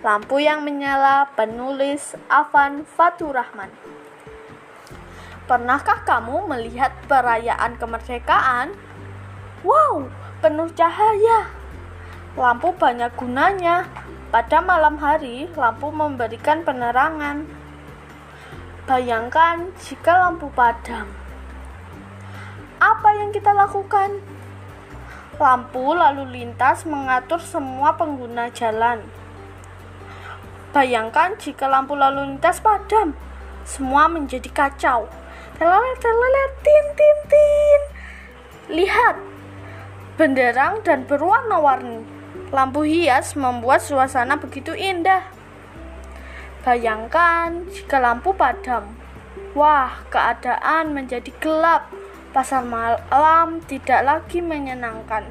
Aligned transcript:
Lampu 0.00 0.40
yang 0.40 0.64
menyala 0.64 1.28
penulis 1.36 2.16
Afan 2.32 2.88
Faturrahman. 2.88 3.68
Pernahkah 5.44 6.08
kamu 6.08 6.48
melihat 6.48 6.88
perayaan 7.04 7.76
kemerdekaan? 7.76 8.72
Wow, 9.60 10.08
penuh 10.40 10.72
cahaya. 10.72 11.52
Lampu 12.32 12.72
banyak 12.72 13.12
gunanya. 13.12 13.92
Pada 14.32 14.64
malam 14.64 14.96
hari, 14.96 15.52
lampu 15.52 15.92
memberikan 15.92 16.64
penerangan. 16.64 17.44
Bayangkan 18.88 19.68
jika 19.84 20.16
lampu 20.16 20.48
padam. 20.56 21.12
Apa 22.80 23.20
yang 23.20 23.36
kita 23.36 23.52
lakukan? 23.52 24.16
Lampu 25.36 25.92
lalu 25.92 26.24
lintas 26.40 26.88
mengatur 26.88 27.36
semua 27.44 28.00
pengguna 28.00 28.48
jalan. 28.48 29.04
Bayangkan 30.70 31.34
jika 31.34 31.66
lampu 31.66 31.98
lalu 31.98 32.30
lintas 32.30 32.62
padam, 32.62 33.18
semua 33.66 34.06
menjadi 34.06 34.46
kacau. 34.54 35.10
Telelet, 35.58 35.98
telelet, 35.98 36.52
tin, 36.62 36.86
tin, 36.94 37.18
tin. 37.26 37.80
Lihat, 38.78 39.18
benderang 40.14 40.78
dan 40.86 41.02
berwarna-warni. 41.10 42.06
Lampu 42.54 42.86
hias 42.86 43.34
membuat 43.34 43.82
suasana 43.82 44.38
begitu 44.38 44.70
indah. 44.70 45.26
Bayangkan 46.62 47.66
jika 47.74 47.98
lampu 47.98 48.30
padam. 48.30 48.94
Wah, 49.58 50.06
keadaan 50.06 50.94
menjadi 50.94 51.34
gelap. 51.42 51.90
Pasar 52.30 52.62
malam 52.62 53.58
tidak 53.66 54.06
lagi 54.06 54.38
menyenangkan. 54.38 55.26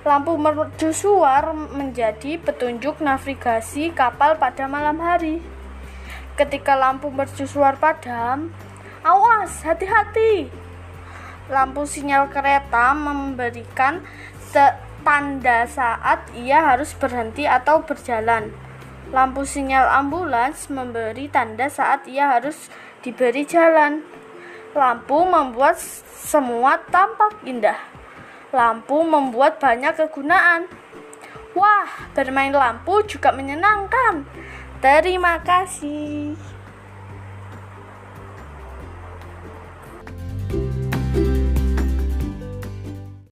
Lampu 0.00 0.40
mercusuar 0.40 1.52
menjadi 1.52 2.40
petunjuk 2.40 3.04
navigasi 3.04 3.92
kapal 3.92 4.40
pada 4.40 4.64
malam 4.64 4.96
hari. 4.96 5.44
Ketika 6.40 6.72
lampu 6.72 7.12
mercusuar 7.12 7.76
padam, 7.76 8.48
awas, 9.04 9.60
hati-hati. 9.60 10.48
Lampu 11.52 11.84
sinyal 11.84 12.32
kereta 12.32 12.96
memberikan 12.96 14.00
tanda 15.04 15.68
saat 15.68 16.32
ia 16.32 16.64
harus 16.64 16.96
berhenti 16.96 17.44
atau 17.44 17.84
berjalan. 17.84 18.56
Lampu 19.12 19.44
sinyal 19.44 19.84
ambulans 20.00 20.72
memberi 20.72 21.28
tanda 21.28 21.68
saat 21.68 22.08
ia 22.08 22.40
harus 22.40 22.72
diberi 23.04 23.44
jalan. 23.44 24.00
Lampu 24.72 25.28
membuat 25.28 25.76
semua 26.24 26.80
tampak 26.88 27.36
indah. 27.44 27.99
Lampu 28.50 29.06
membuat 29.06 29.62
banyak 29.62 29.94
kegunaan. 29.94 30.66
Wah, 31.54 31.90
bermain 32.14 32.54
lampu 32.54 33.02
juga 33.06 33.30
menyenangkan. 33.30 34.26
Terima 34.82 35.38
kasih. 35.42 36.34